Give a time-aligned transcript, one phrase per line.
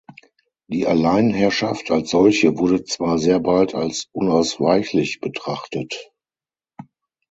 [0.65, 6.09] Die Alleinherrschaft als solche wurde zwar sehr bald als unausweichlich betrachtet.